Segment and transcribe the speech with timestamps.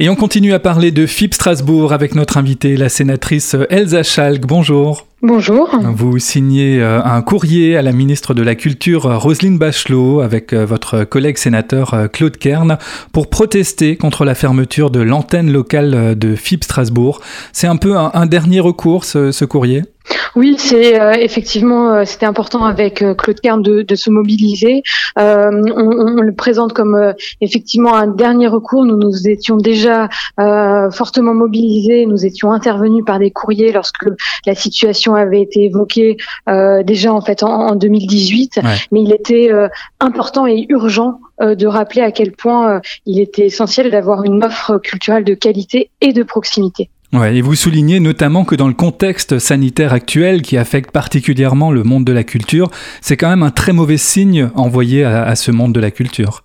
[0.00, 4.46] Et on continue à parler de FIP Strasbourg avec notre invitée, la sénatrice Elsa Schalk.
[4.46, 5.07] Bonjour.
[5.20, 5.68] Bonjour.
[5.82, 10.64] Vous signez euh, un courrier à la ministre de la Culture, Roselyne Bachelot, avec euh,
[10.64, 12.78] votre collègue sénateur euh, Claude Kern,
[13.12, 17.20] pour protester contre la fermeture de l'antenne locale de FIP Strasbourg.
[17.52, 19.82] C'est un peu un, dernier recours, ce courrier?
[20.36, 24.82] Oui, c'est euh, effectivement euh, c'était important avec euh, Claude Kern de, de se mobiliser.
[25.16, 28.84] On, on, le présente comme effectivement un dernier recours.
[28.84, 34.06] Nous nous étions déjà fortement mobilisés, nous étions intervenus par des courriers lorsque
[34.46, 36.16] la situation avait été évoquée
[36.84, 38.60] déjà en fait en, 2018.
[38.92, 39.50] Mais il était
[40.00, 45.24] important et urgent de rappeler à quel point il était essentiel d'avoir une offre culturelle
[45.24, 46.90] de qualité et de proximité.
[47.12, 51.82] Ouais, et vous soulignez notamment que dans le contexte sanitaire actuel qui affecte particulièrement le
[51.82, 55.72] monde de la culture, c'est quand même un très mauvais signe envoyé à ce monde
[55.72, 56.44] de la culture.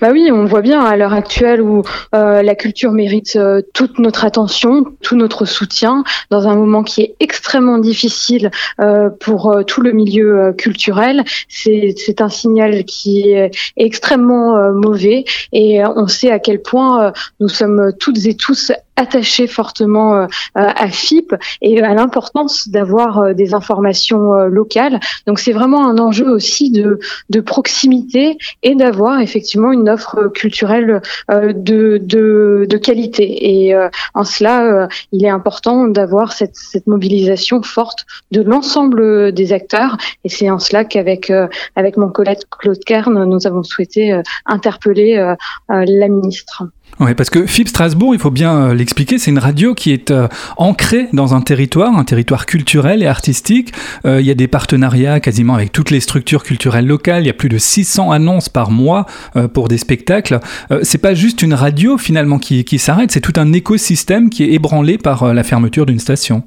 [0.00, 1.82] Bah oui, on voit bien à l'heure actuelle où
[2.14, 7.02] euh, la culture mérite euh, toute notre attention, tout notre soutien, dans un moment qui
[7.02, 11.22] est extrêmement difficile euh, pour tout le milieu culturel.
[11.48, 17.92] C'est un signal qui est extrêmement mauvais et on sait à quel point nous sommes
[17.98, 25.00] toutes et tous attachés fortement à FIP et à l'importance d'avoir des informations locales.
[25.26, 26.98] Donc c'est vraiment un enjeu aussi de,
[27.30, 33.66] de proximité et d'avoir effectivement une offre culturelle euh, de, de, de qualité.
[33.66, 39.32] Et euh, en cela, euh, il est important d'avoir cette, cette mobilisation forte de l'ensemble
[39.32, 39.96] des acteurs.
[40.24, 41.32] Et c'est en cela qu'avec
[41.76, 45.34] avec mon collègue Claude Kern, nous avons souhaité interpeller
[45.68, 46.64] la ministre.
[47.00, 50.10] Oui, parce que FIP Strasbourg, il faut bien euh, l'expliquer, c'est une radio qui est
[50.10, 53.72] euh, ancrée dans un territoire, un territoire culturel et artistique.
[54.04, 57.22] Euh, il y a des partenariats quasiment avec toutes les structures culturelles locales.
[57.22, 59.06] Il y a plus de 600 annonces par mois
[59.54, 60.40] pour des spectacles.
[60.82, 64.52] c'est pas juste une radio finalement qui, qui s'arrête, c'est tout un écosystème qui est
[64.52, 66.42] ébranlé par la fermeture d'une station.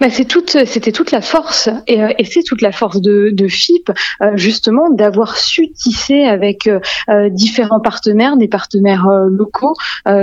[0.00, 3.28] Bah c'est toute, c'était toute la force et, euh, et c'est toute la force de,
[3.32, 3.90] de FIP
[4.22, 9.74] euh, justement d'avoir su tisser avec euh, différents partenaires, des partenaires locaux,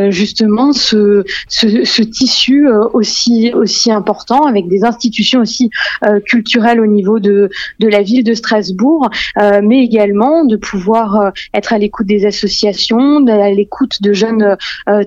[0.10, 5.70] justement ce, ce, ce, tissu aussi aussi important avec des institutions aussi
[6.26, 9.10] culturelles au niveau de de la ville de Strasbourg,
[9.64, 14.58] mais également de pouvoir être à l'écoute des associations, à l'écoute de jeunes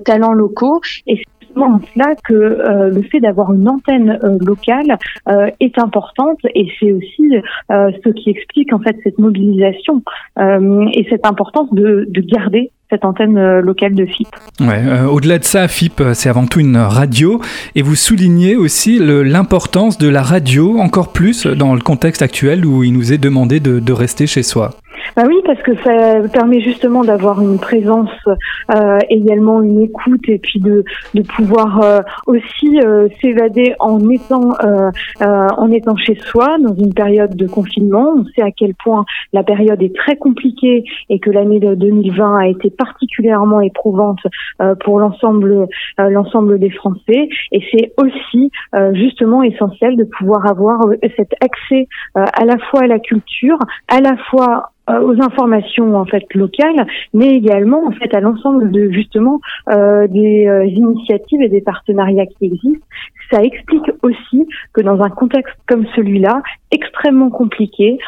[0.05, 1.23] talents locaux et
[1.55, 6.67] en cela que euh, le fait d'avoir une antenne euh, locale euh, est importante et
[6.79, 7.31] c'est aussi
[7.69, 10.01] ce qui explique en fait cette mobilisation
[10.39, 14.27] et cette importance de, de garder cette antenne locale de FIP.
[14.59, 17.39] Ouais, Au-delà de ça, FIP, c'est avant tout une radio.
[17.75, 22.83] Et vous soulignez aussi l'importance de la radio, encore plus dans le contexte actuel où
[22.83, 24.71] il nous est demandé de, de rester chez soi.
[25.15, 28.09] Bah oui, parce que ça permet justement d'avoir une présence,
[28.73, 30.83] euh, également une écoute, et puis de,
[31.13, 34.89] de pouvoir euh, aussi euh, s'évader en étant euh,
[35.21, 38.13] euh, en étant chez soi dans une période de confinement.
[38.17, 42.37] On sait à quel point la période est très compliquée et que l'année de 2020
[42.37, 44.19] a été particulièrement éprouvante
[44.81, 45.67] pour l'ensemble
[45.97, 47.29] l'ensemble des Français.
[47.51, 48.51] Et c'est aussi
[48.93, 50.81] justement essentiel de pouvoir avoir
[51.17, 56.05] cet accès à la fois à la culture, à la fois euh, aux informations en
[56.05, 59.39] fait locales, mais également en fait à l'ensemble de justement
[59.69, 62.85] euh, des euh, initiatives et des partenariats qui existent.
[63.31, 66.41] Ça explique aussi que dans un contexte comme celui-là,
[66.71, 67.99] extrêmement compliqué,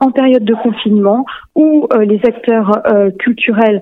[0.00, 2.82] en période de confinement, où les acteurs
[3.18, 3.80] culturels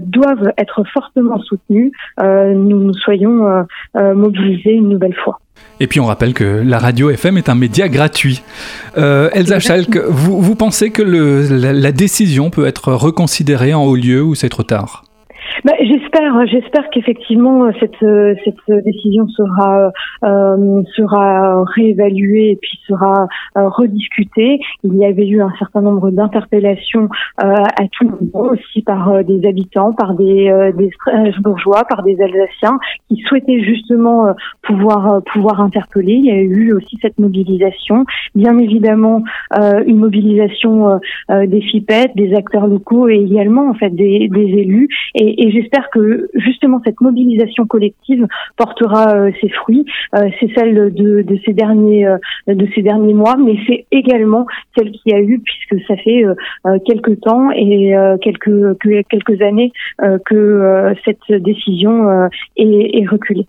[0.00, 5.40] doivent être fortement soutenus, nous nous soyons mobilisés une nouvelle fois.
[5.80, 8.42] Et puis on rappelle que la radio FM est un média gratuit.
[8.98, 11.42] Euh, Elsa Schalk, vous, vous pensez que le,
[11.72, 15.04] la, décision peut être reconsidérée en haut lieu ou c'est trop tard?
[15.64, 19.90] Bah, J'espère, j'espère qu'effectivement euh, cette euh, cette décision sera
[20.24, 23.26] euh, sera réévaluée et puis sera
[23.56, 24.60] euh, rediscutée.
[24.84, 27.08] Il y avait eu un certain nombre d'interpellations
[27.42, 30.90] euh, à tout niveau, aussi par des habitants, par des des
[31.40, 32.78] bourgeois, par des Alsaciens
[33.08, 36.14] qui souhaitaient justement pouvoir pouvoir interpeller.
[36.14, 38.04] Il y a eu aussi cette mobilisation,
[38.34, 39.22] bien évidemment
[39.86, 45.49] une mobilisation des FIPET, des acteurs locaux et également en fait des, des élus et
[45.50, 48.26] j'espère que justement cette mobilisation collective
[48.56, 49.84] portera euh, ses fruits.
[50.14, 54.46] Euh, c'est celle de, de, ces derniers euh, de ces derniers mois, mais c'est également
[54.76, 56.24] celle qui a eu puisque ça fait
[56.86, 59.72] quelques temps et quelques quelques années
[60.24, 63.46] que cette décision est, est reculée.